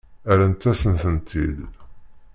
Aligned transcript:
Rrant-asent-tent-id. 0.31 1.57